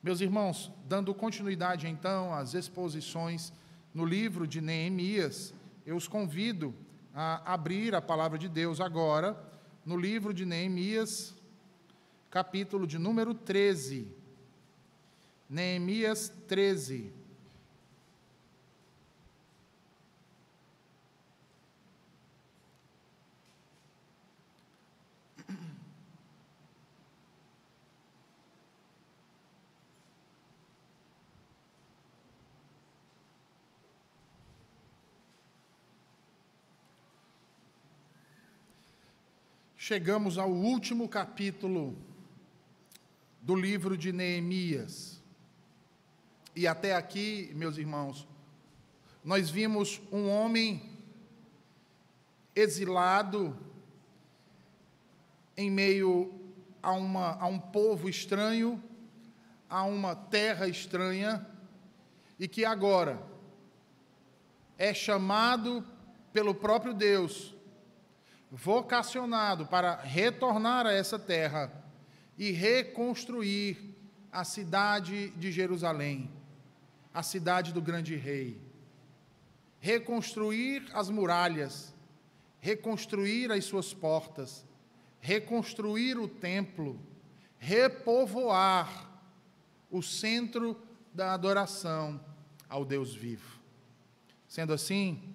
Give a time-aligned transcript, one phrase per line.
[0.00, 3.52] Meus irmãos, dando continuidade então às exposições
[3.92, 5.52] no livro de Neemias,
[5.84, 6.72] eu os convido
[7.12, 9.36] a abrir a palavra de Deus agora
[9.84, 11.34] no livro de Neemias,
[12.30, 14.06] capítulo de número 13.
[15.50, 17.17] Neemias 13.
[39.88, 41.96] Chegamos ao último capítulo
[43.40, 45.18] do livro de Neemias.
[46.54, 48.28] E até aqui, meus irmãos,
[49.24, 50.82] nós vimos um homem
[52.54, 53.56] exilado
[55.56, 56.38] em meio
[56.82, 58.82] a, uma, a um povo estranho,
[59.70, 61.46] a uma terra estranha,
[62.38, 63.22] e que agora
[64.76, 65.82] é chamado
[66.30, 67.56] pelo próprio Deus
[68.50, 71.72] vocacionado para retornar a essa terra
[72.36, 73.94] e reconstruir
[74.30, 76.30] a cidade de Jerusalém,
[77.12, 78.60] a cidade do grande rei.
[79.80, 81.94] Reconstruir as muralhas,
[82.60, 84.64] reconstruir as suas portas,
[85.20, 87.00] reconstruir o templo,
[87.58, 89.08] repovoar
[89.90, 90.80] o centro
[91.12, 92.20] da adoração
[92.68, 93.58] ao Deus vivo.
[94.46, 95.34] Sendo assim,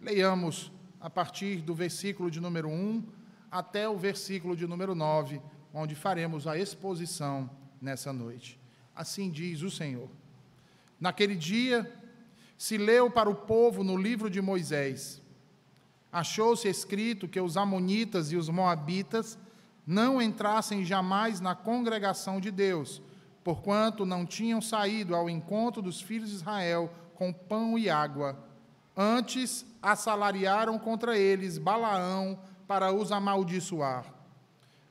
[0.00, 0.70] leiamos
[1.06, 3.00] a partir do versículo de número 1
[3.48, 5.40] até o versículo de número 9,
[5.72, 7.48] onde faremos a exposição
[7.80, 8.58] nessa noite.
[8.92, 10.08] Assim diz o Senhor.
[10.98, 11.88] Naquele dia,
[12.58, 15.22] se leu para o povo no livro de Moisés.
[16.10, 19.38] Achou-se escrito que os Amonitas e os Moabitas
[19.86, 23.00] não entrassem jamais na congregação de Deus,
[23.44, 28.44] porquanto não tinham saído ao encontro dos filhos de Israel com pão e água.
[28.96, 34.06] Antes assalariaram contra eles Balaão para os amaldiçoar.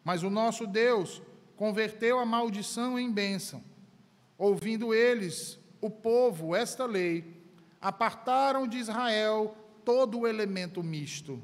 [0.04, 1.22] Mas o nosso Deus
[1.56, 3.64] converteu a maldição em bênção.
[4.38, 7.42] Ouvindo eles, o povo, esta lei,
[7.82, 11.42] apartaram de Israel todo o elemento misto.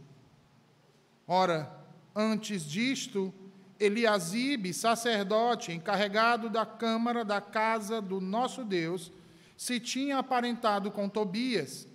[1.27, 1.71] Ora,
[2.15, 3.33] antes disto,
[3.79, 9.11] Eliasibe, sacerdote, encarregado da câmara da casa do nosso Deus,
[9.57, 11.87] se tinha aparentado com Tobias,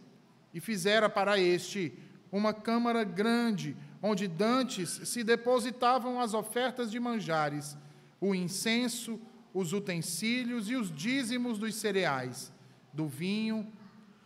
[0.52, 1.92] e fizera para este
[2.30, 7.76] uma câmara grande, onde dantes se depositavam as ofertas de manjares,
[8.20, 9.20] o incenso,
[9.54, 12.52] os utensílios e os dízimos dos cereais,
[12.92, 13.66] do vinho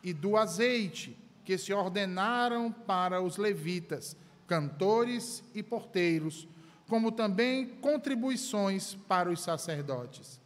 [0.02, 4.16] e do azeite, que se ordenaram para os levitas,
[4.46, 6.48] cantores e porteiros,
[6.88, 10.40] como também contribuições para os sacerdotes.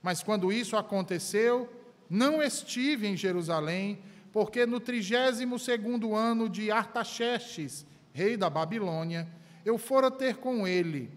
[0.00, 1.68] Mas quando isso aconteceu,
[2.08, 3.98] não estive em Jerusalém,
[4.34, 9.28] porque no trigésimo segundo ano de Artaxerxes, rei da Babilônia,
[9.64, 11.08] eu fora ter com ele,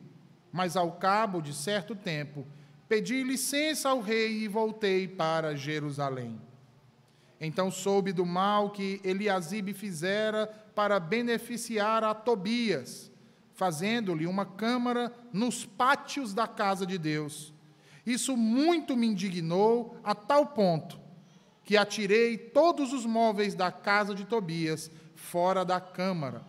[0.51, 2.45] mas ao cabo de certo tempo,
[2.87, 6.39] pedi licença ao rei e voltei para Jerusalém.
[7.41, 10.45] Então soube do mal que Eliasibe fizera
[10.75, 13.11] para beneficiar a Tobias,
[13.55, 17.51] fazendo-lhe uma câmara nos pátios da casa de Deus.
[18.05, 21.06] Isso muito me indignou a tal ponto
[21.67, 26.41] que atirei todos os móveis da casa de Tobias fora da câmara.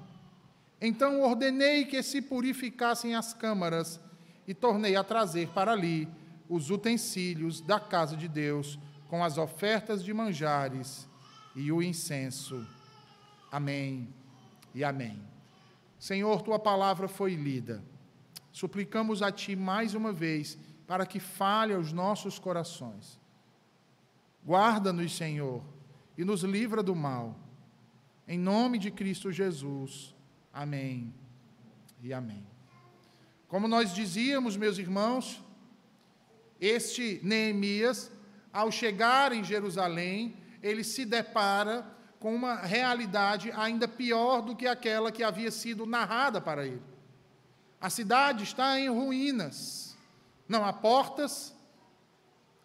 [0.80, 4.00] Então ordenei que se purificassem as câmaras
[4.46, 6.08] e tornei a trazer para ali
[6.48, 8.78] os utensílios da casa de Deus,
[9.08, 11.08] com as ofertas de manjares
[11.56, 12.64] e o incenso.
[13.50, 14.14] Amém
[14.72, 15.20] e amém.
[15.98, 17.82] Senhor, tua palavra foi lida.
[18.52, 23.18] Suplicamos a ti mais uma vez para que fale aos nossos corações
[24.48, 25.62] Guarda-nos, Senhor,
[26.16, 27.36] e nos livra do mal.
[28.26, 30.16] Em nome de Cristo Jesus.
[30.50, 31.12] Amém
[32.03, 32.47] e amém.
[33.47, 35.44] Como nós dizíamos, meus irmãos,
[36.58, 38.10] este Neemias,
[38.50, 41.87] ao chegar em Jerusalém, ele se depara
[42.19, 46.82] com uma realidade ainda pior do que aquela que havia sido narrada para ele.
[47.78, 49.94] A cidade está em ruínas,
[50.49, 51.55] não há portas,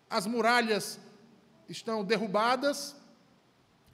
[0.09, 0.97] as muralhas
[1.69, 2.95] estão derrubadas,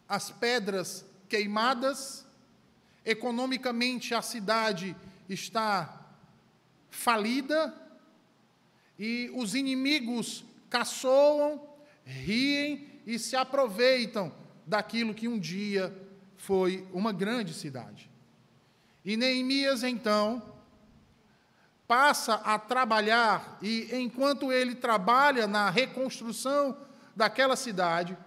[0.07, 2.25] as pedras queimadas,
[3.05, 4.95] economicamente a cidade
[5.27, 6.07] está
[6.89, 7.73] falida
[8.97, 11.61] e os inimigos caçoam,
[12.03, 14.33] riem e se aproveitam
[14.65, 15.95] daquilo que um dia
[16.37, 18.09] foi uma grande cidade.
[19.05, 20.41] E Neemias, então,
[21.87, 26.77] passa a trabalhar, e enquanto ele trabalha na reconstrução
[27.19, 28.17] daquela cidade,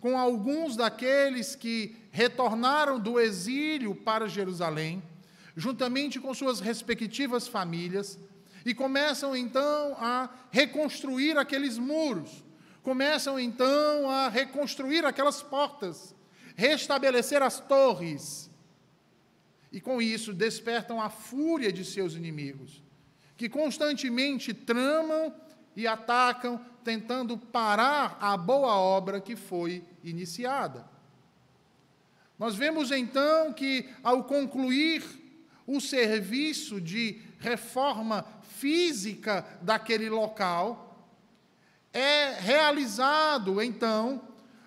[0.00, 5.02] com alguns daqueles que retornaram do exílio para Jerusalém,
[5.54, 8.18] juntamente com suas respectivas famílias,
[8.64, 12.42] e começam então a reconstruir aqueles muros,
[12.82, 16.14] começam então a reconstruir aquelas portas,
[16.56, 18.50] restabelecer as torres,
[19.70, 22.82] e com isso despertam a fúria de seus inimigos
[23.42, 25.34] que constantemente tramam
[25.76, 30.84] e atacam, tentando parar a boa obra que foi iniciada.
[32.38, 35.04] Nós vemos então que, ao concluir
[35.66, 41.08] o serviço de reforma física daquele local,
[41.92, 44.20] é realizado então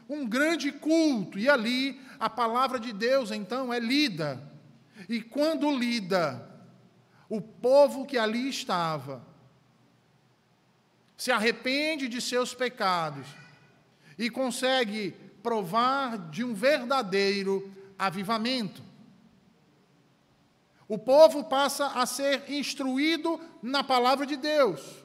[0.08, 4.42] um grande culto, e ali a palavra de Deus então é lida.
[5.10, 6.50] E quando lida,
[7.28, 9.35] o povo que ali estava
[11.18, 13.28] se arrepende de seus pecados
[14.18, 18.82] e consegue provar de um verdadeiro avivamento.
[20.88, 25.04] O povo passa a ser instruído na palavra de Deus.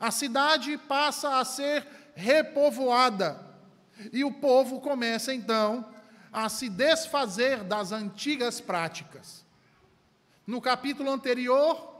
[0.00, 3.44] A cidade passa a ser repovoada.
[4.12, 5.88] E o povo começa então
[6.32, 9.44] a se desfazer das antigas práticas.
[10.46, 11.93] No capítulo anterior,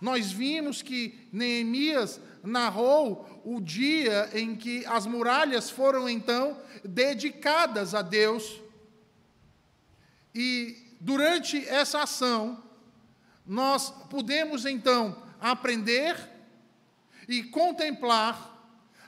[0.00, 8.02] nós vimos que Neemias narrou o dia em que as muralhas foram então dedicadas a
[8.02, 8.60] Deus.
[10.34, 12.62] E durante essa ação,
[13.46, 16.16] nós pudemos então aprender
[17.28, 18.54] e contemplar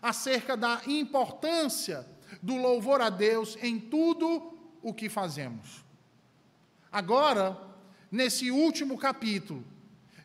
[0.01, 2.07] acerca da importância
[2.43, 5.85] do louvor a Deus em tudo o que fazemos.
[6.91, 7.59] Agora,
[8.11, 9.65] nesse último capítulo.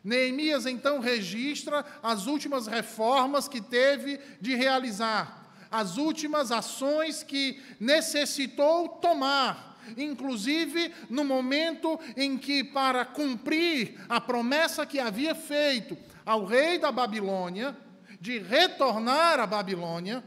[0.04, 8.88] Neemias então registra as últimas reformas que teve de realizar, as últimas ações que necessitou
[8.88, 16.78] tomar, inclusive no momento em que, para cumprir a promessa que havia feito ao rei
[16.78, 17.74] da Babilônia,
[18.20, 20.22] de retornar à Babilônia,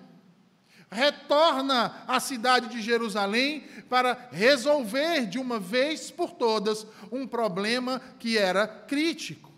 [0.90, 8.38] retorna à cidade de Jerusalém para resolver de uma vez por todas um problema que
[8.38, 9.57] era crítico.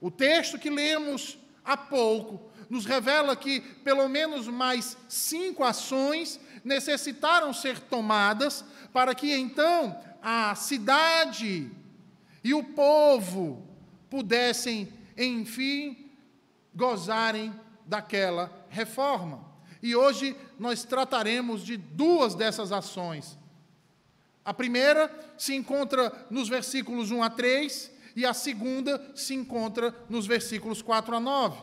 [0.00, 7.52] O texto que lemos há pouco nos revela que pelo menos mais cinco ações necessitaram
[7.52, 11.70] ser tomadas para que então a cidade
[12.42, 13.66] e o povo
[14.08, 16.10] pudessem, enfim,
[16.74, 17.52] gozarem
[17.84, 19.44] daquela reforma.
[19.82, 23.38] E hoje nós trataremos de duas dessas ações.
[24.44, 30.26] A primeira se encontra nos versículos 1 a 3 e a segunda se encontra nos
[30.26, 31.60] versículos 4 a 9.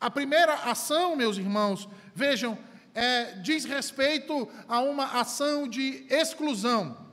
[0.00, 2.58] A primeira ação, meus irmãos, vejam,
[2.94, 7.06] é, diz respeito a uma ação de exclusão.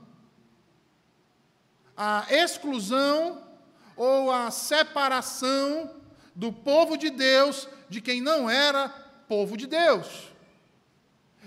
[1.95, 3.43] A exclusão
[3.95, 5.95] ou a separação
[6.35, 8.89] do povo de Deus de quem não era
[9.27, 10.31] povo de Deus.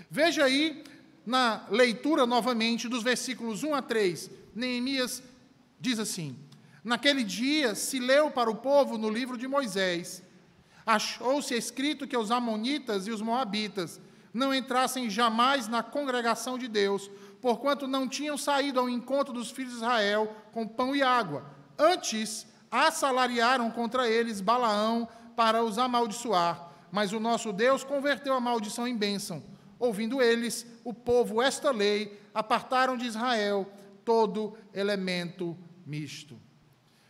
[0.09, 0.83] Veja aí
[1.25, 4.31] na leitura novamente dos versículos 1 a 3.
[4.55, 5.21] Neemias
[5.79, 6.37] diz assim:
[6.83, 10.23] Naquele dia se leu para o povo no livro de Moisés.
[10.85, 13.99] Achou-se escrito que os Amonitas e os Moabitas
[14.33, 17.09] não entrassem jamais na congregação de Deus,
[17.41, 21.45] porquanto não tinham saído ao encontro dos filhos de Israel com pão e água.
[21.77, 26.67] Antes, assalariaram contra eles Balaão para os amaldiçoar.
[26.91, 29.43] Mas o nosso Deus converteu a maldição em bênção.
[29.79, 33.69] Ouvindo eles, o povo, esta lei, apartaram de Israel
[34.03, 36.39] todo elemento misto.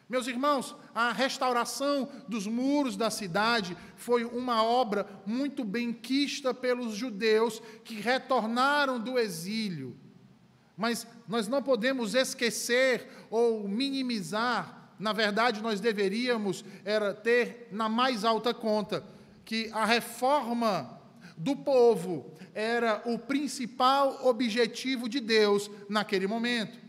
[0.09, 6.95] Meus irmãos, a restauração dos muros da cidade foi uma obra muito bem quista pelos
[6.95, 9.97] judeus que retornaram do exílio.
[10.77, 18.23] Mas nós não podemos esquecer ou minimizar, na verdade, nós deveríamos era ter na mais
[18.23, 19.03] alta conta
[19.43, 21.01] que a reforma
[21.35, 26.79] do povo era o principal objetivo de Deus naquele momento.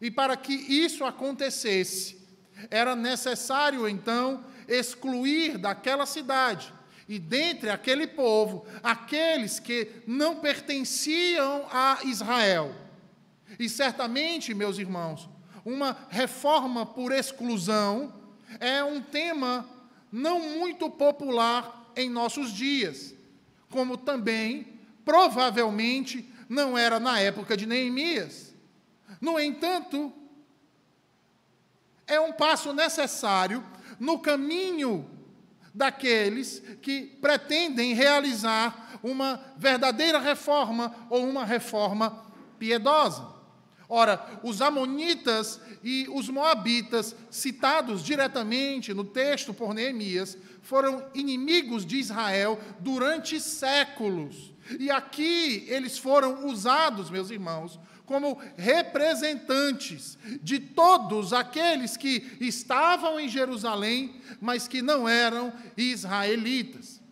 [0.00, 2.17] E para que isso acontecesse,
[2.70, 6.72] era necessário então excluir daquela cidade
[7.08, 12.74] e dentre aquele povo aqueles que não pertenciam a Israel.
[13.58, 15.28] E certamente, meus irmãos,
[15.64, 18.12] uma reforma por exclusão
[18.60, 19.68] é um tema
[20.12, 23.14] não muito popular em nossos dias,
[23.70, 28.54] como também, provavelmente, não era na época de Neemias.
[29.20, 30.12] No entanto,
[32.08, 33.62] é um passo necessário
[34.00, 35.08] no caminho
[35.74, 42.24] daqueles que pretendem realizar uma verdadeira reforma ou uma reforma
[42.58, 43.38] piedosa.
[43.88, 51.96] Ora, os Amonitas e os Moabitas, citados diretamente no texto por Neemias, foram inimigos de
[51.96, 54.52] Israel durante séculos.
[54.78, 63.28] E aqui eles foram usados, meus irmãos, como representantes de todos aqueles que estavam em
[63.28, 67.02] Jerusalém, mas que não eram israelitas.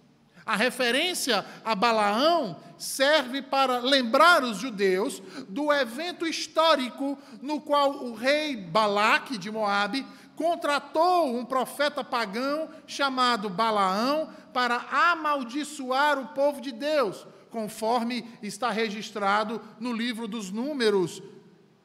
[0.45, 8.15] A referência a Balaão serve para lembrar os judeus do evento histórico no qual o
[8.15, 16.73] rei Balaque de Moabe contratou um profeta pagão chamado Balaão para amaldiçoar o povo de
[16.73, 21.23] Deus conforme está registrado no livro dos Números,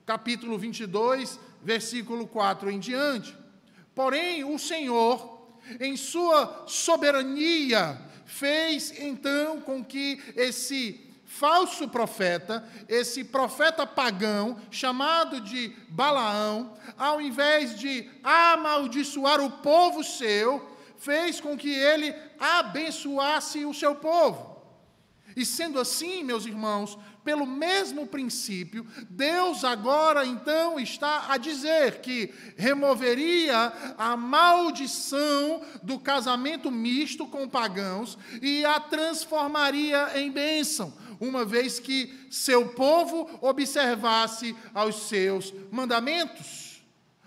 [0.06, 3.36] capítulo 22, versículo 4 em diante.
[3.94, 13.88] Porém, o Senhor, em sua soberania, fez então com que esse falso profeta, esse profeta
[13.88, 22.14] pagão, chamado de Balaão, ao invés de amaldiçoar o povo seu, fez com que ele
[22.40, 24.51] abençoasse o seu povo.
[25.36, 32.34] E sendo assim, meus irmãos, pelo mesmo princípio, Deus agora então está a dizer que
[32.58, 41.80] removeria a maldição do casamento misto com pagãos e a transformaria em bênção, uma vez
[41.80, 46.82] que seu povo observasse aos seus mandamentos.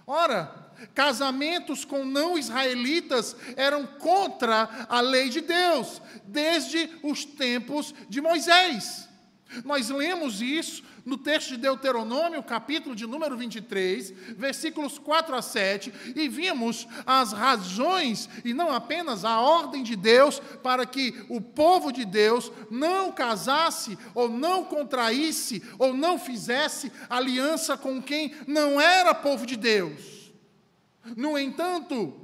[0.06, 0.63] Ora,
[0.94, 9.08] Casamentos com não israelitas eram contra a lei de Deus, desde os tempos de Moisés.
[9.64, 15.92] Nós lemos isso no texto de Deuteronômio, capítulo de número 23, versículos 4 a 7,
[16.16, 21.92] e vimos as razões e não apenas a ordem de Deus para que o povo
[21.92, 29.14] de Deus não casasse ou não contraísse ou não fizesse aliança com quem não era
[29.14, 30.13] povo de Deus.
[31.16, 32.14] No entanto,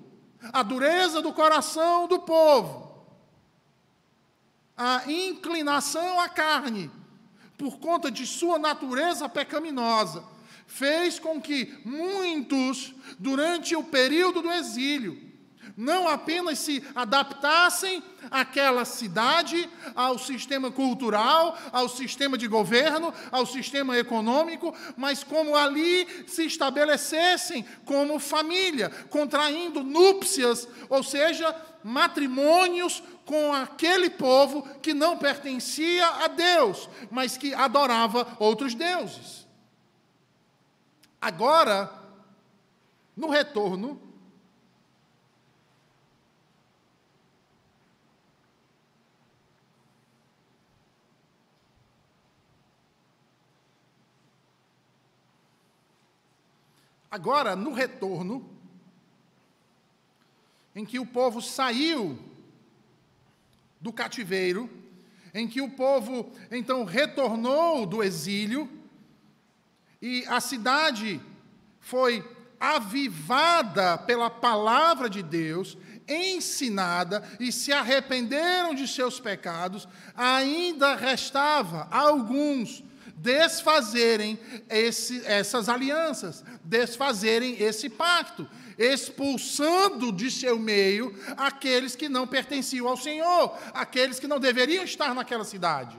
[0.53, 3.05] a dureza do coração do povo,
[4.77, 6.91] a inclinação à carne,
[7.59, 10.25] por conta de sua natureza pecaminosa,
[10.67, 15.30] fez com que muitos, durante o período do exílio,
[15.81, 23.97] não apenas se adaptassem àquela cidade, ao sistema cultural, ao sistema de governo, ao sistema
[23.97, 34.11] econômico, mas como ali se estabelecessem como família, contraindo núpcias, ou seja, matrimônios com aquele
[34.11, 39.47] povo que não pertencia a Deus, mas que adorava outros deuses.
[41.19, 41.91] Agora,
[43.17, 44.10] no retorno,
[57.11, 58.49] Agora, no retorno,
[60.75, 62.19] em que o povo saiu
[63.81, 64.71] do cativeiro,
[65.35, 68.71] em que o povo então retornou do exílio,
[70.01, 71.21] e a cidade
[71.81, 72.25] foi
[72.59, 75.77] avivada pela palavra de Deus,
[76.07, 82.85] ensinada e se arrependeram de seus pecados, ainda restava alguns
[83.21, 88.49] desfazerem esse, essas alianças, desfazerem esse pacto,
[88.79, 95.15] expulsando de seu meio aqueles que não pertenciam ao Senhor, aqueles que não deveriam estar
[95.15, 95.99] naquela cidade.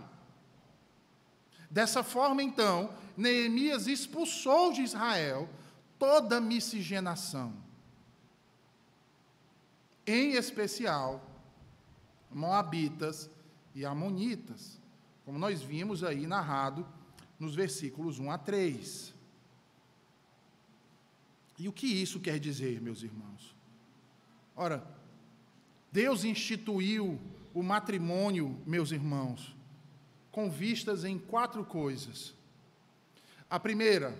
[1.69, 5.47] Dessa forma, então, Neemias expulsou de Israel
[5.99, 7.53] toda miscigenação,
[10.07, 11.23] em especial
[12.31, 13.29] Moabitas
[13.75, 14.81] e Amonitas,
[15.23, 16.83] como nós vimos aí narrado
[17.41, 19.15] nos versículos 1 a 3.
[21.57, 23.55] E o que isso quer dizer, meus irmãos?
[24.55, 24.85] Ora,
[25.91, 27.19] Deus instituiu
[27.51, 29.55] o matrimônio, meus irmãos,
[30.31, 32.35] com vistas em quatro coisas.
[33.49, 34.15] A primeira,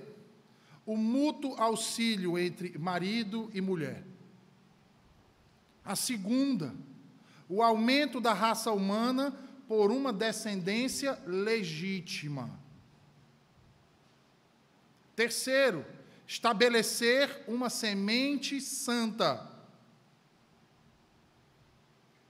[0.84, 4.04] o mútuo auxílio entre marido e mulher.
[5.86, 6.74] A segunda,
[7.48, 9.32] o aumento da raça humana
[9.68, 12.61] por uma descendência legítima.
[15.22, 15.86] Terceiro,
[16.26, 19.48] estabelecer uma semente santa.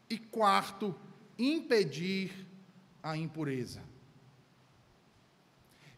[0.09, 0.93] E quarto,
[1.39, 2.45] impedir
[3.01, 3.81] a impureza.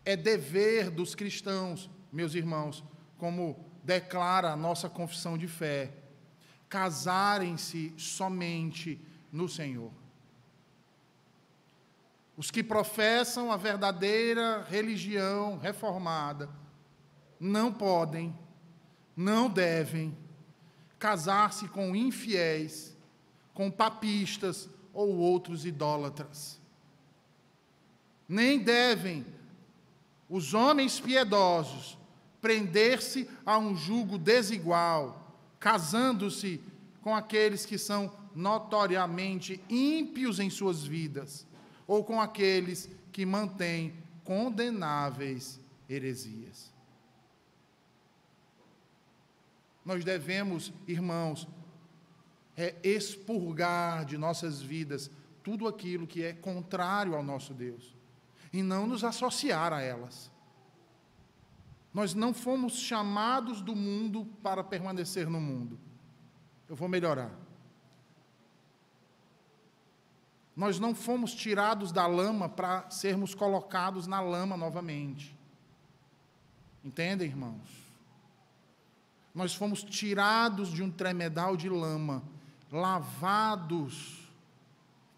[0.05, 2.83] É dever dos cristãos, meus irmãos,
[3.17, 5.91] como declara a nossa confissão de fé,
[6.69, 9.91] casarem-se somente no Senhor.
[12.37, 16.61] Os que professam a verdadeira religião reformada
[17.43, 18.33] não podem,
[19.17, 20.17] não devem
[20.97, 22.95] casar-se com infiéis,
[23.53, 26.57] com papistas ou outros idólatras.
[28.29, 29.25] Nem devem
[30.29, 31.97] os homens piedosos
[32.41, 36.61] prender-se a um jugo desigual, casando-se
[37.01, 41.45] com aqueles que são notoriamente ímpios em suas vidas,
[41.85, 45.59] ou com aqueles que mantêm condenáveis
[45.89, 46.72] heresias.
[49.85, 51.47] Nós devemos, irmãos,
[52.55, 55.09] é expurgar de nossas vidas
[55.43, 57.95] tudo aquilo que é contrário ao nosso Deus
[58.51, 60.31] e não nos associar a elas.
[61.93, 65.79] Nós não fomos chamados do mundo para permanecer no mundo.
[66.67, 67.31] Eu vou melhorar.
[70.55, 75.35] Nós não fomos tirados da lama para sermos colocados na lama novamente.
[76.83, 77.82] Entendem, irmãos?
[79.33, 82.23] Nós fomos tirados de um tremedal de lama,
[82.71, 84.29] lavados,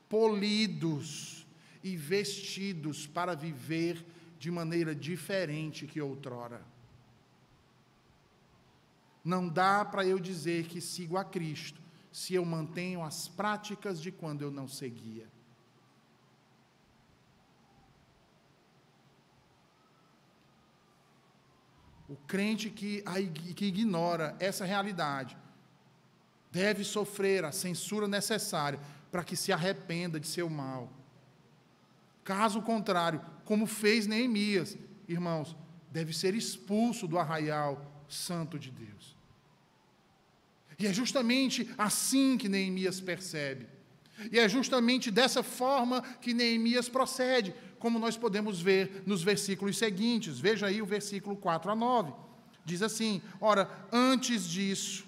[0.07, 1.45] polidos
[1.83, 4.05] e vestidos para viver
[4.39, 6.61] de maneira diferente que outrora.
[9.23, 11.81] Não dá para eu dizer que sigo a Cristo
[12.11, 15.27] se eu mantenho as práticas de quando eu não seguia.
[22.07, 23.03] O crente que,
[23.55, 25.35] que ignora essa realidade
[26.51, 28.79] deve sofrer a censura necessária
[29.11, 30.91] para que se arrependa de seu mal.
[32.23, 35.55] Caso contrário, como fez Neemias, irmãos,
[35.91, 39.15] deve ser expulso do arraial santo de Deus.
[40.77, 43.67] E é justamente assim que Neemias percebe.
[44.31, 50.39] E é justamente dessa forma que Neemias procede, como nós podemos ver nos versículos seguintes.
[50.39, 52.13] Veja aí o versículo 4 a 9.
[52.63, 55.05] Diz assim: Ora, antes disso,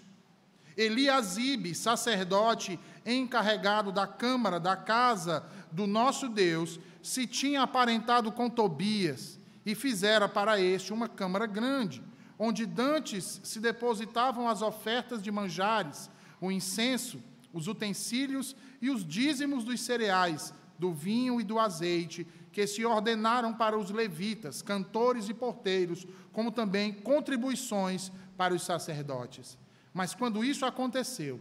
[0.76, 9.40] Eliasibe, sacerdote encarregado da câmara da casa do nosso Deus, se tinha aparentado com Tobias
[9.66, 12.04] e fizera para este uma câmara grande
[12.40, 17.22] onde dantes se depositavam as ofertas de manjares, o incenso,
[17.54, 23.54] os utensílios e os dízimos dos cereais, do vinho e do azeite, que se ordenaram
[23.54, 29.58] para os levitas, cantores e porteiros, como também contribuições para os sacerdotes.
[29.94, 31.40] Mas quando isso aconteceu,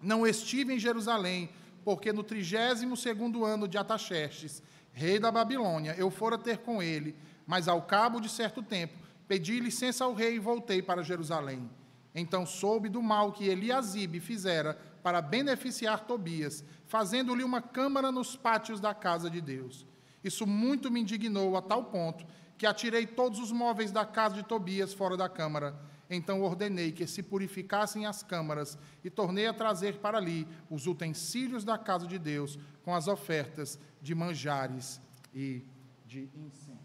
[0.00, 1.48] não estive em Jerusalém,
[1.84, 4.62] porque no trigésimo segundo ano de Ataxerxes,
[4.92, 7.14] rei da Babilônia, eu fora ter com ele,
[7.46, 11.68] mas ao cabo de certo tempo, Pedi licença ao rei e voltei para Jerusalém.
[12.14, 18.80] Então soube do mal que Eliasibe fizera para beneficiar Tobias, fazendo-lhe uma câmara nos pátios
[18.80, 19.86] da casa de Deus.
[20.24, 22.24] Isso muito me indignou a tal ponto
[22.56, 25.78] que atirei todos os móveis da casa de Tobias fora da câmara.
[26.08, 31.64] Então ordenei que se purificassem as câmaras e tornei a trazer para ali os utensílios
[31.64, 35.02] da casa de Deus com as ofertas de manjares
[35.34, 35.66] e
[36.06, 36.83] de incenso.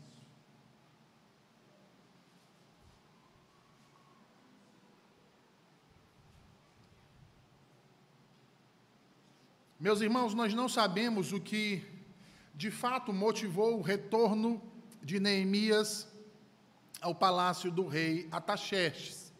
[9.79, 11.81] Meus irmãos, nós não sabemos o que
[12.53, 14.61] de fato motivou o retorno
[15.01, 16.05] de Neemias
[16.99, 19.31] ao palácio do rei Ataxerxes.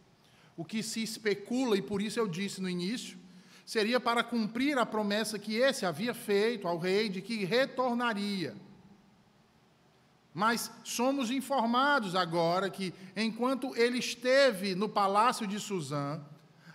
[0.56, 3.17] O que se especula, e por isso eu disse no início,
[3.65, 8.56] seria para cumprir a promessa que esse havia feito ao rei de que retornaria.
[10.34, 16.21] Mas somos informados agora que, enquanto ele esteve no palácio de Suzã,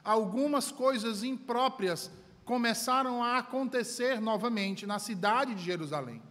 [0.05, 2.11] algumas coisas impróprias
[2.45, 6.23] começaram a acontecer novamente na cidade de Jerusalém.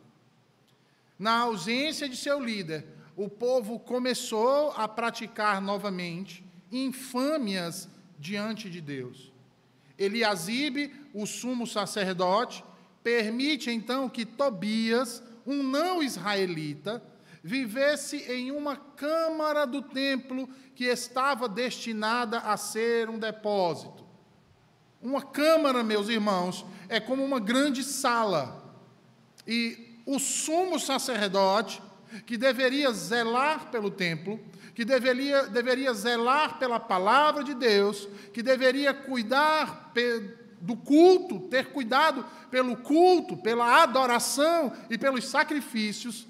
[1.17, 7.87] Na ausência de seu líder, o povo começou a praticar novamente infâmias
[8.19, 9.31] diante de Deus.
[9.97, 12.63] Eliasibe, o sumo sacerdote,
[13.03, 17.03] permite então que Tobias, um não israelita,
[17.43, 24.02] vivesse em uma câmara do templo que estava destinada a ser um depósito.
[25.03, 28.63] Uma câmara, meus irmãos, é como uma grande sala.
[29.45, 31.83] E o sumo sacerdote,
[32.25, 34.39] que deveria zelar pelo templo,
[34.73, 39.91] que deveria, deveria zelar pela palavra de Deus, que deveria cuidar
[40.61, 46.25] do culto, ter cuidado pelo culto, pela adoração e pelos sacrifícios,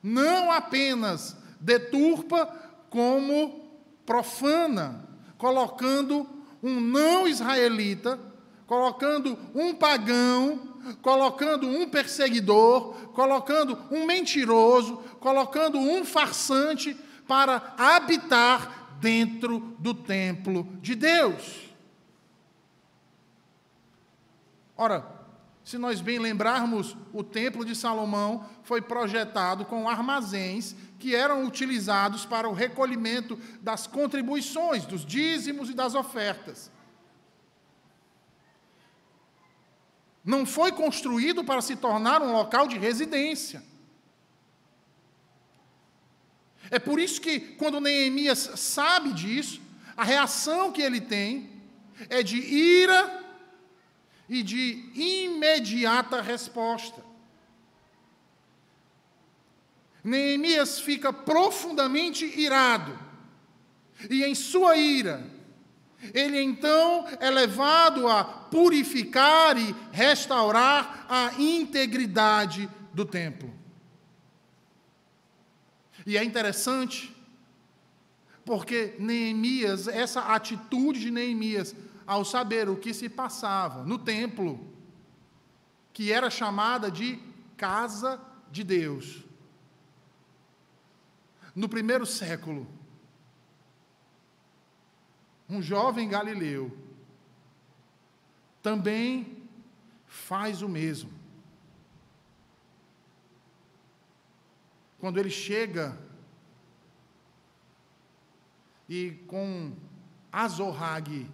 [0.00, 2.46] não apenas deturpa,
[2.88, 5.04] como profana,
[5.36, 6.28] colocando
[6.64, 8.18] um não israelita,
[8.66, 10.58] colocando um pagão,
[11.02, 16.96] colocando um perseguidor, colocando um mentiroso, colocando um farsante
[17.28, 21.70] para habitar dentro do templo de Deus.
[24.74, 25.13] Ora,
[25.64, 32.26] se nós bem lembrarmos, o templo de Salomão foi projetado com armazéns que eram utilizados
[32.26, 36.70] para o recolhimento das contribuições, dos dízimos e das ofertas.
[40.22, 43.62] Não foi construído para se tornar um local de residência.
[46.70, 49.62] É por isso que, quando Neemias sabe disso,
[49.96, 51.50] a reação que ele tem
[52.10, 53.23] é de ira
[54.28, 57.04] e de imediata resposta.
[60.02, 62.98] Neemias fica profundamente irado,
[64.10, 65.24] e em sua ira,
[66.12, 73.52] ele então é levado a purificar e restaurar a integridade do templo.
[76.06, 77.14] E é interessante,
[78.44, 81.74] porque Neemias, essa atitude de Neemias,
[82.06, 84.72] ao saber o que se passava no templo,
[85.92, 87.18] que era chamada de
[87.56, 89.24] casa de Deus.
[91.54, 92.66] No primeiro século,
[95.48, 96.76] um jovem galileu
[98.62, 99.46] também
[100.06, 101.12] faz o mesmo.
[104.98, 105.98] Quando ele chega
[108.88, 109.76] e com
[110.32, 111.30] Azorrague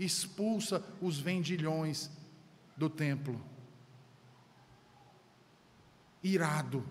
[0.00, 2.10] expulsa os vendilhões
[2.76, 3.38] do templo.
[6.22, 6.84] Irado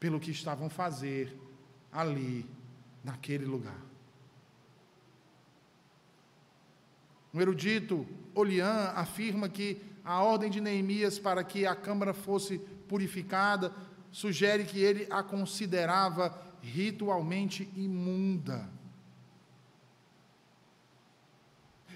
[0.00, 1.36] pelo que estavam fazer
[1.92, 2.48] ali,
[3.04, 3.80] naquele lugar.
[7.32, 13.74] Um erudito, Olian, afirma que a ordem de Neemias para que a câmara fosse purificada
[14.10, 18.77] sugere que ele a considerava ritualmente imunda.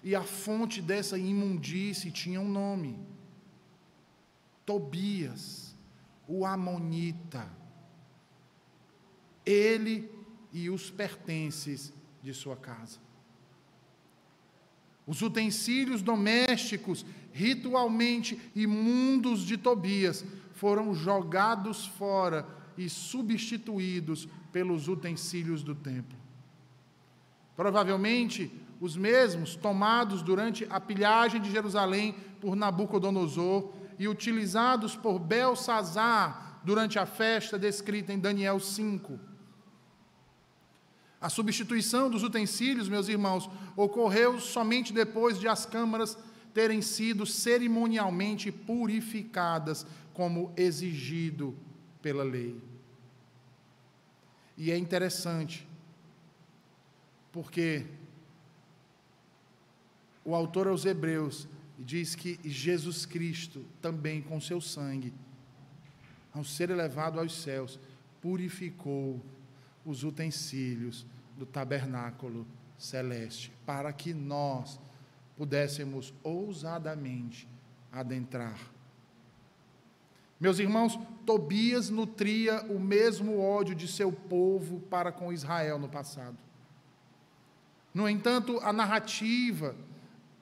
[0.02, 2.98] E a fonte dessa imundície tinha um nome:
[4.66, 5.76] Tobias,
[6.26, 7.48] o Amonita.
[9.44, 10.10] Ele
[10.52, 12.98] e os pertences de sua casa.
[15.06, 22.46] Os utensílios domésticos, ritualmente imundos de Tobias, foram jogados fora
[22.78, 26.16] e substituídos pelos utensílios do templo.
[27.56, 28.50] Provavelmente,
[28.82, 36.98] os mesmos tomados durante a pilhagem de Jerusalém por Nabucodonosor e utilizados por Belsazar durante
[36.98, 39.20] a festa descrita em Daniel 5.
[41.20, 46.18] A substituição dos utensílios, meus irmãos, ocorreu somente depois de as câmaras
[46.52, 51.56] terem sido cerimonialmente purificadas, como exigido
[52.02, 52.60] pela lei.
[54.58, 55.68] E é interessante,
[57.30, 57.86] porque
[60.24, 65.12] o autor aos Hebreus diz que Jesus Cristo, também com seu sangue,
[66.32, 67.78] ao ser elevado aos céus,
[68.20, 69.20] purificou
[69.84, 71.04] os utensílios
[71.36, 72.46] do tabernáculo
[72.78, 74.80] celeste, para que nós
[75.36, 77.48] pudéssemos ousadamente
[77.90, 78.58] adentrar.
[80.38, 86.36] Meus irmãos, Tobias nutria o mesmo ódio de seu povo para com Israel no passado.
[87.94, 89.76] No entanto, a narrativa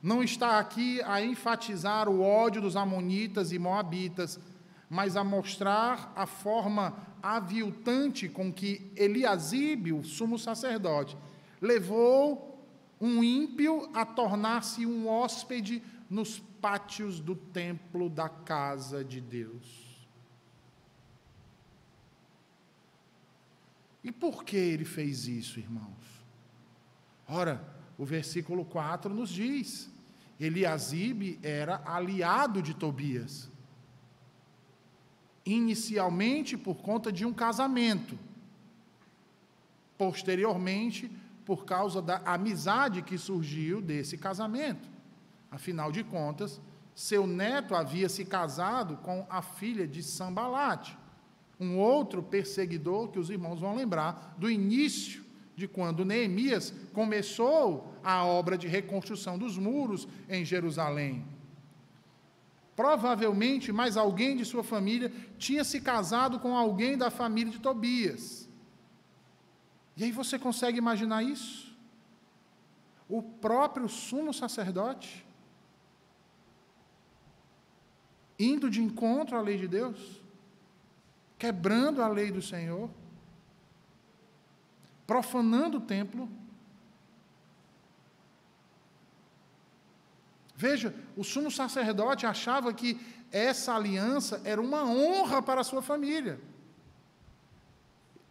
[0.02, 4.40] não está aqui a enfatizar o ódio dos Amonitas e Moabitas,
[4.88, 11.16] mas a mostrar a forma aviltante com que Eliasibe, o sumo sacerdote,
[11.60, 12.66] levou
[13.00, 19.90] um ímpio a tornar-se um hóspede nos pátios do templo da casa de Deus.
[24.02, 26.24] E por que ele fez isso, irmãos?
[27.28, 27.62] Ora,
[27.98, 29.89] o versículo 4 nos diz:
[30.40, 33.50] Eliasibe era aliado de Tobias.
[35.44, 38.18] Inicialmente por conta de um casamento.
[39.98, 41.10] Posteriormente,
[41.44, 44.88] por causa da amizade que surgiu desse casamento.
[45.50, 46.58] Afinal de contas,
[46.94, 50.96] seu neto havia se casado com a filha de Sambalate,
[51.58, 55.22] um outro perseguidor que os irmãos vão lembrar do início
[55.60, 61.24] de quando Neemias começou a obra de reconstrução dos muros em Jerusalém.
[62.74, 68.48] Provavelmente mais alguém de sua família tinha se casado com alguém da família de Tobias.
[69.96, 71.76] E aí você consegue imaginar isso?
[73.06, 75.26] O próprio sumo sacerdote
[78.38, 80.22] indo de encontro à lei de Deus,
[81.38, 82.88] quebrando a lei do Senhor,
[85.10, 86.28] profanando o templo.
[90.54, 92.90] Veja, o sumo sacerdote achava que
[93.32, 96.40] essa aliança era uma honra para a sua família.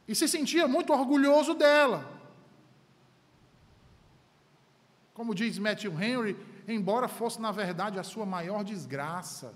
[0.08, 2.00] E se sentia muito orgulhoso dela.
[5.14, 9.54] Como diz Matthew Henry, embora fosse na verdade a sua maior desgraça,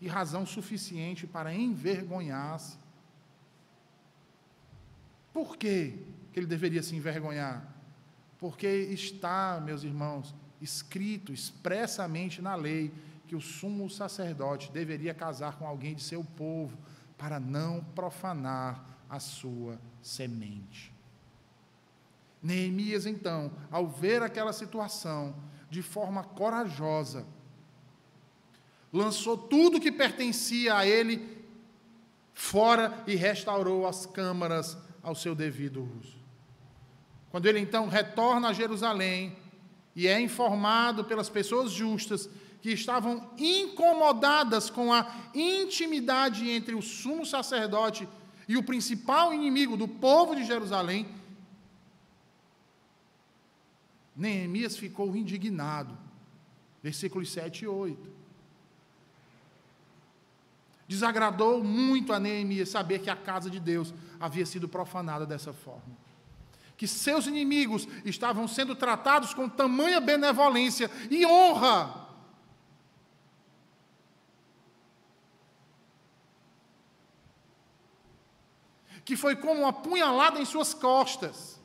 [0.00, 2.78] e razão suficiente para envergonhar-se.
[5.36, 5.92] Por que
[6.34, 7.62] ele deveria se envergonhar?
[8.38, 12.90] Porque está, meus irmãos, escrito expressamente na lei
[13.28, 16.78] que o sumo sacerdote deveria casar com alguém de seu povo
[17.18, 20.90] para não profanar a sua semente.
[22.42, 25.36] Neemias, então, ao ver aquela situação,
[25.68, 27.26] de forma corajosa,
[28.90, 31.44] lançou tudo que pertencia a ele
[32.32, 36.16] fora e restaurou as câmaras ao seu devido uso.
[37.30, 39.36] Quando ele então retorna a Jerusalém
[39.94, 42.28] e é informado pelas pessoas justas
[42.60, 48.08] que estavam incomodadas com a intimidade entre o sumo sacerdote
[48.48, 51.06] e o principal inimigo do povo de Jerusalém,
[54.16, 55.96] Neemias ficou indignado.
[56.82, 58.10] Versículos 7 e 8.
[60.88, 65.96] Desagradou muito a Neemias saber que a casa de Deus havia sido profanada dessa forma.
[66.76, 72.06] Que seus inimigos estavam sendo tratados com tamanha benevolência e honra.
[79.04, 81.60] Que foi como uma punhalada em suas costas.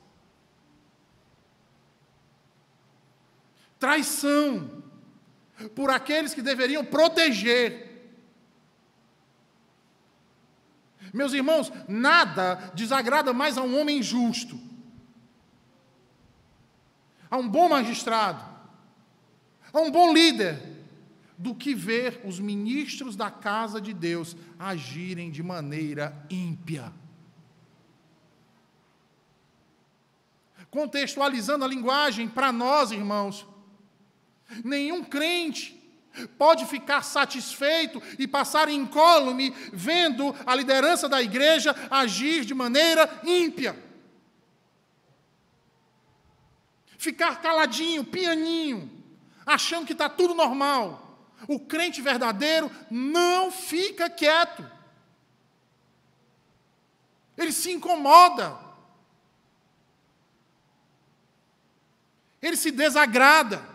[3.79, 4.83] Traição
[5.75, 7.90] por aqueles que deveriam proteger
[11.13, 14.59] Meus irmãos, nada desagrada mais a um homem justo,
[17.29, 18.43] a um bom magistrado,
[19.73, 20.71] a um bom líder,
[21.41, 26.93] do que ver os ministros da casa de Deus agirem de maneira ímpia.
[30.69, 33.47] Contextualizando a linguagem para nós, irmãos,
[34.63, 35.80] nenhum crente
[36.37, 43.75] pode ficar satisfeito e passar incólume vendo a liderança da igreja agir de maneira ímpia.
[46.97, 48.91] Ficar caladinho, pianinho,
[49.45, 51.17] achando que está tudo normal.
[51.47, 54.69] O crente verdadeiro não fica quieto.
[57.35, 58.59] Ele se incomoda.
[62.39, 63.70] Ele se desagrada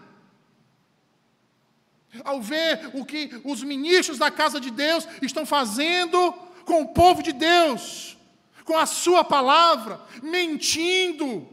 [2.24, 6.32] ao ver o que os ministros da casa de Deus estão fazendo
[6.64, 8.16] com o povo de Deus,
[8.64, 11.48] com a sua palavra, mentindo,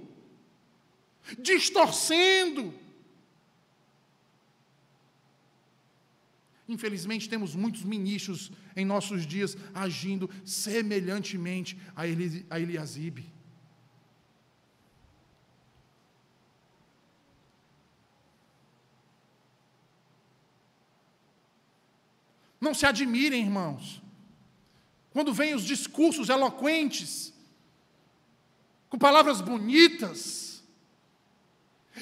[1.38, 2.74] distorcendo.
[6.68, 13.33] Infelizmente, temos muitos ministros em nossos dias agindo semelhantemente a, Eli, Eliasibe.
[22.64, 24.02] Não se admirem, irmãos,
[25.12, 27.34] quando vêm os discursos eloquentes,
[28.90, 30.64] com palavras bonitas,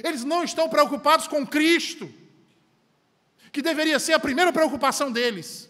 [0.04, 2.13] eles não estão preocupados com Cristo,
[3.52, 5.67] que deveria ser a primeira preocupação deles.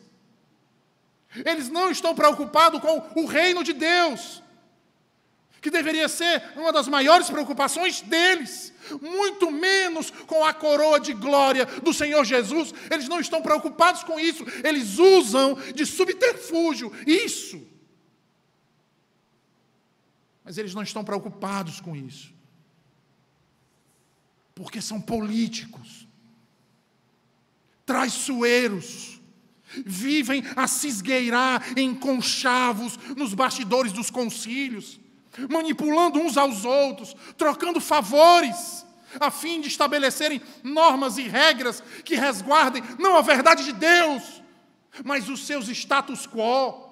[1.46, 4.44] Eles não estão preocupados com o reino de Deus,
[5.62, 11.68] que deveria ser uma das maiores preocupações deles, muito menos com a coroa de glória
[11.68, 12.74] do Senhor Jesus.
[12.90, 17.62] Eles não estão preocupados com isso, eles usam de subterfúgio isso.
[20.44, 22.34] Mas eles não estão preocupados com isso,
[24.56, 26.08] porque são políticos,
[27.86, 29.22] traiçoeiros,
[29.86, 35.00] vivem a se esgueirar em conchavos nos bastidores dos concílios
[35.50, 38.86] manipulando uns aos outros, trocando favores,
[39.20, 44.42] a fim de estabelecerem normas e regras que resguardem não a verdade de Deus,
[45.04, 46.90] mas os seus status quo,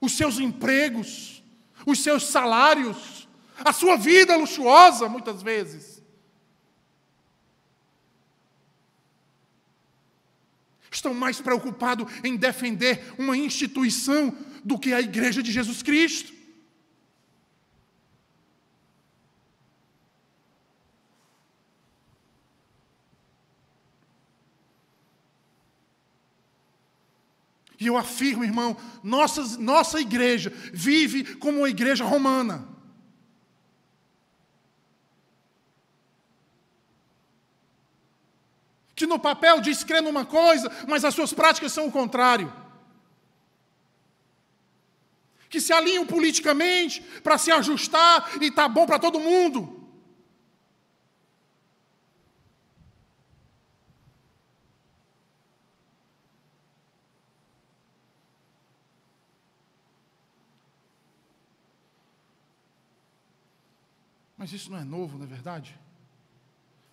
[0.00, 1.42] os seus empregos,
[1.86, 3.28] os seus salários,
[3.64, 6.02] a sua vida luxuosa, muitas vezes.
[10.90, 16.37] Estão mais preocupados em defender uma instituição do que a Igreja de Jesus Cristo.
[27.80, 32.66] E eu afirmo, irmão, nossa, nossa igreja vive como uma igreja romana.
[38.96, 42.52] Que no papel diz crer numa coisa, mas as suas práticas são o contrário.
[45.48, 49.77] Que se alinham politicamente para se ajustar e tá bom para todo mundo.
[64.38, 65.78] Mas isso não é novo, não é verdade?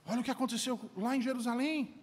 [0.06, 1.96] Olha o que aconteceu lá em Jerusalém.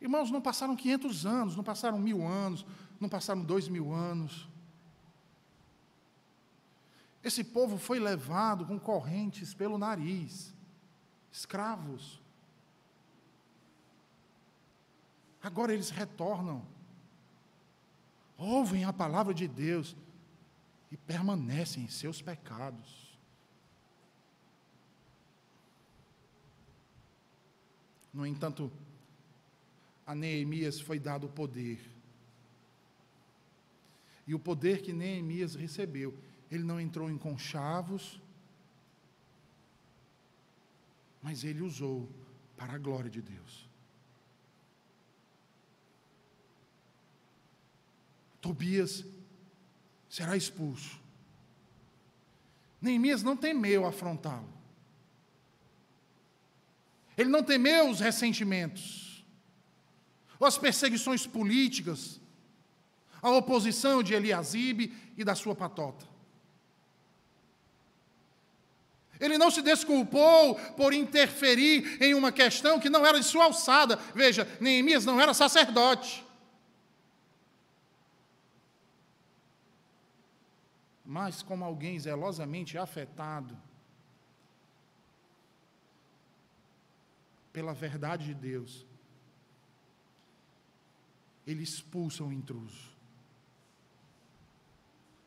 [0.00, 2.64] Irmãos, não passaram 500 anos, não passaram mil anos,
[3.00, 4.48] não passaram dois mil anos.
[7.22, 10.52] Esse povo foi levado com correntes pelo nariz,
[11.30, 12.20] escravos.
[15.40, 16.64] Agora eles retornam,
[18.36, 19.96] ouvem a palavra de Deus,
[20.92, 23.16] e permanecem em seus pecados.
[28.12, 28.70] No entanto,
[30.06, 31.80] a Neemias foi dado o poder.
[34.26, 36.14] E o poder que Neemias recebeu,
[36.50, 38.20] ele não entrou em conchavos,
[41.22, 42.06] mas ele usou
[42.54, 43.66] para a glória de Deus.
[48.42, 49.06] Tobias
[50.12, 51.00] será expulso.
[52.82, 54.52] Neemias não temeu afrontá-lo.
[57.16, 59.24] Ele não temeu os ressentimentos,
[60.38, 62.20] ou as perseguições políticas,
[63.22, 66.06] a oposição de Eliasibe e da sua patota.
[69.18, 73.98] Ele não se desculpou por interferir em uma questão que não era de sua alçada.
[74.14, 76.22] Veja, Neemias não era sacerdote.
[81.12, 83.54] Mas como alguém zelosamente afetado
[87.52, 88.86] pela verdade de Deus,
[91.46, 92.96] ele expulsa o intruso,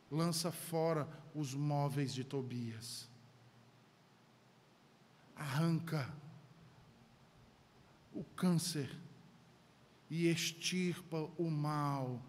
[0.10, 3.08] lança fora os móveis de Tobias,
[5.36, 6.12] arranca
[8.12, 8.90] o câncer
[10.10, 12.20] e extirpa o mal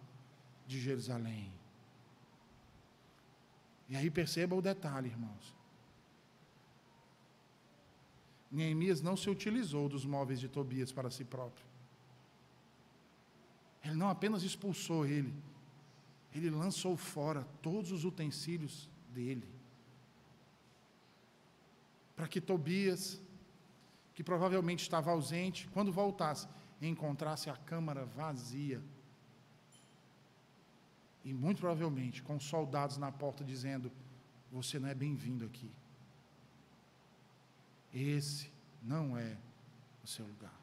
[0.67, 1.56] de Jerusalém.
[3.89, 5.55] E aí perceba o detalhe, irmãos.
[8.51, 11.65] Neemias não se utilizou dos móveis de Tobias para si próprio.
[13.85, 15.33] Ele não apenas expulsou ele,
[16.35, 19.49] ele lançou fora todos os utensílios dele.
[22.17, 23.21] Para que Tobias,
[24.15, 26.49] que provavelmente estava ausente, quando voltasse,
[26.81, 28.83] encontrasse a câmara vazia
[31.27, 33.91] e muito provavelmente com soldados na porta dizendo:
[34.53, 35.69] Você não é bem-vindo aqui.
[37.93, 38.49] Esse
[38.81, 39.37] não é
[40.05, 40.55] o seu lugar.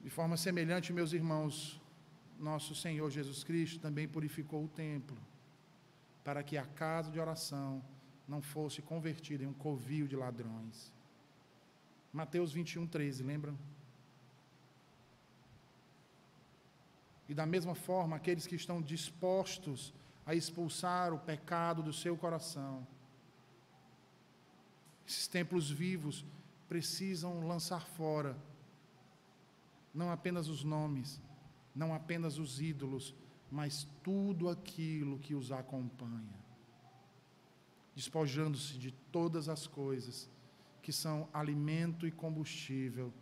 [0.00, 1.78] De forma semelhante, meus irmãos,
[2.40, 5.18] nosso Senhor Jesus Cristo também purificou o templo,
[6.24, 7.84] para que a casa de oração
[8.26, 10.92] não fosse convertido em um covil de ladrões.
[12.12, 13.58] Mateus 21, 13, lembram?
[17.28, 19.94] E da mesma forma, aqueles que estão dispostos
[20.26, 22.86] a expulsar o pecado do seu coração,
[25.06, 26.24] esses templos vivos
[26.68, 28.36] precisam lançar fora
[29.94, 31.20] não apenas os nomes,
[31.74, 33.14] não apenas os ídolos,
[33.50, 36.41] mas tudo aquilo que os acompanha
[37.94, 40.28] despojando-se de todas as coisas
[40.82, 43.12] que são alimento e combustível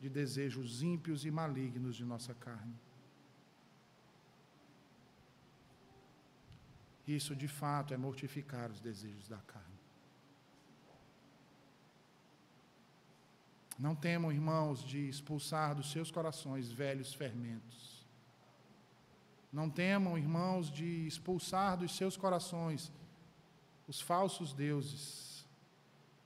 [0.00, 2.74] de desejos ímpios e malignos de nossa carne.
[7.06, 9.76] Isso, de fato, é mortificar os desejos da carne.
[13.78, 18.04] Não temam, irmãos, de expulsar dos seus corações velhos fermentos.
[19.52, 22.90] Não temam, irmãos, de expulsar dos seus corações
[23.86, 25.46] os falsos deuses,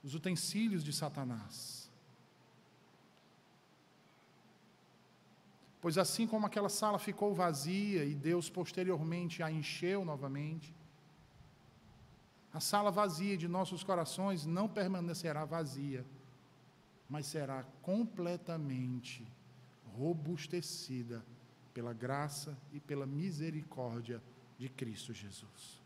[0.03, 1.89] os utensílios de Satanás.
[5.81, 10.73] Pois assim como aquela sala ficou vazia e Deus posteriormente a encheu novamente,
[12.53, 16.05] a sala vazia de nossos corações não permanecerá vazia,
[17.09, 19.27] mas será completamente
[19.97, 21.25] robustecida
[21.73, 24.21] pela graça e pela misericórdia
[24.57, 25.80] de Cristo Jesus.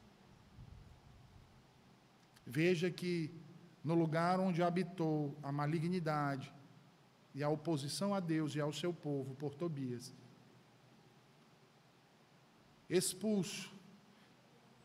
[2.46, 3.32] Veja que
[3.84, 6.54] no lugar onde habitou a malignidade
[7.34, 10.14] e a oposição a Deus e ao seu povo por Tobias,
[12.90, 13.72] expulso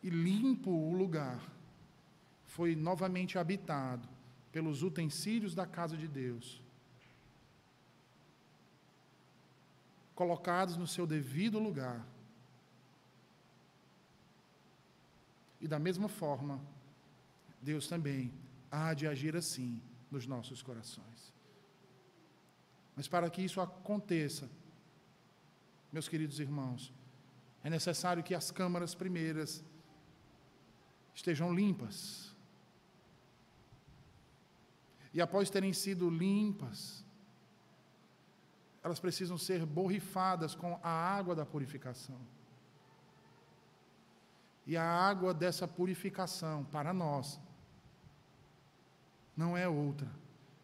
[0.03, 1.41] e limpo o lugar,
[2.47, 4.09] foi novamente habitado
[4.51, 6.61] pelos utensílios da casa de Deus,
[10.15, 12.05] colocados no seu devido lugar.
[15.61, 16.61] E da mesma forma,
[17.61, 18.33] Deus também
[18.71, 21.33] há de agir assim nos nossos corações.
[22.97, 24.51] Mas para que isso aconteça,
[25.93, 26.93] meus queridos irmãos,
[27.63, 29.65] é necessário que as câmaras primeiras
[31.15, 32.35] estejam limpas.
[35.13, 37.05] E após terem sido limpas,
[38.83, 42.21] elas precisam ser borrifadas com a água da purificação.
[44.67, 47.41] E a água dessa purificação para nós
[49.37, 50.11] não é outra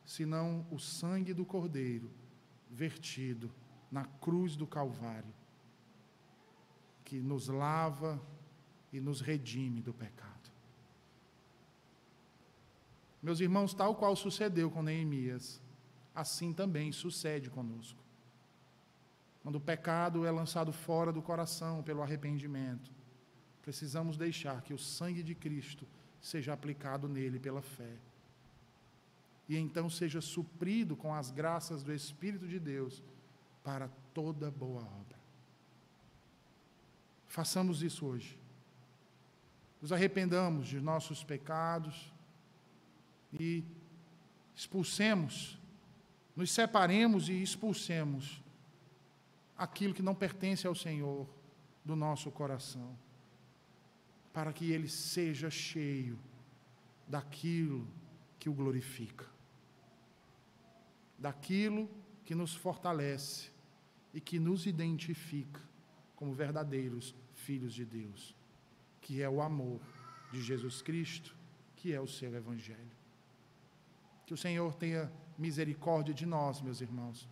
[0.06, 2.08] senão o sangue do Cordeiro
[2.70, 3.50] vertido
[3.90, 5.34] na cruz do Calvário,
[7.04, 8.22] que nos lava
[8.92, 10.50] e nos redime do pecado.
[13.20, 15.60] Meus irmãos, tal qual sucedeu com Neemias,
[16.14, 17.98] assim também sucede conosco.
[19.42, 22.92] Quando o pecado é lançado fora do coração pelo arrependimento,
[23.62, 25.86] precisamos deixar que o sangue de Cristo
[26.20, 27.96] seja aplicado nele pela fé.
[29.48, 33.02] E então seja suprido com as graças do Espírito de Deus
[33.62, 35.16] para toda boa obra.
[37.26, 38.38] Façamos isso hoje.
[39.80, 42.12] Nos arrependamos de nossos pecados
[43.32, 43.62] e
[44.54, 45.58] expulsemos,
[46.34, 48.42] nos separemos e expulsemos
[49.56, 51.28] aquilo que não pertence ao Senhor
[51.84, 52.96] do nosso coração
[54.36, 56.18] para que ele seja cheio
[57.08, 57.88] daquilo
[58.38, 59.24] que o glorifica,
[61.18, 61.88] daquilo
[62.24, 63.50] que nos fortalece
[64.12, 65.60] e que nos identifica
[66.14, 68.34] como verdadeiros filhos de Deus,
[69.00, 69.80] que é o amor
[70.32, 71.36] de Jesus Cristo,
[71.76, 72.96] que é o seu Evangelho.
[74.26, 77.28] Que o Senhor tenha misericórdia de nós, meus irmãos,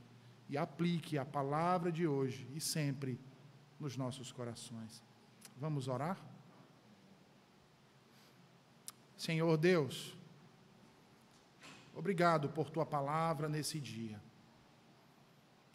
[0.49, 3.19] e aplique a palavra de hoje e sempre
[3.81, 5.03] nos nossos corações.
[5.57, 6.23] Vamos orar?
[9.17, 10.17] Senhor Deus,
[11.95, 14.21] obrigado por tua palavra nesse dia.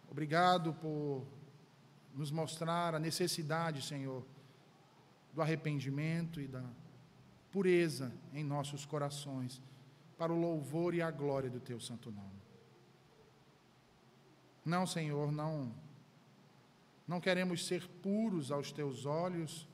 [0.09, 1.25] Obrigado por
[2.13, 4.25] nos mostrar a necessidade, Senhor,
[5.33, 6.63] do arrependimento e da
[7.51, 9.61] pureza em nossos corações,
[10.17, 12.39] para o louvor e a glória do teu santo nome.
[14.65, 15.73] Não, Senhor, não
[17.09, 19.67] não queremos ser puros aos teus olhos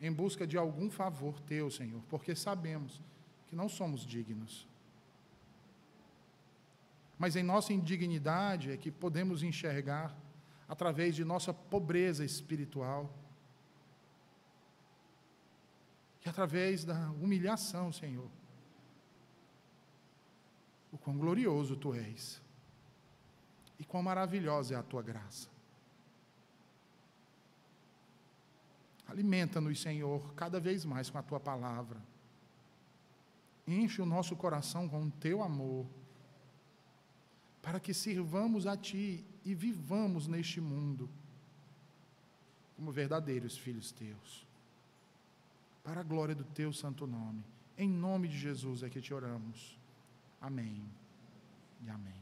[0.00, 3.00] em busca de algum favor teu, Senhor, porque sabemos
[3.46, 4.66] que não somos dignos.
[7.20, 10.16] Mas em nossa indignidade é que podemos enxergar,
[10.66, 13.14] através de nossa pobreza espiritual,
[16.24, 18.30] e através da humilhação, Senhor,
[20.90, 22.40] o quão glorioso tu és
[23.78, 25.50] e quão maravilhosa é a tua graça.
[29.06, 32.00] Alimenta-nos, Senhor, cada vez mais com a tua palavra.
[33.66, 35.86] Enche o nosso coração com o teu amor,
[37.62, 41.08] para que sirvamos a ti e vivamos neste mundo
[42.76, 44.46] como verdadeiros filhos teus.
[45.84, 47.44] Para a glória do teu santo nome.
[47.76, 49.78] Em nome de Jesus é que te oramos.
[50.40, 50.82] Amém
[51.82, 52.19] e amém.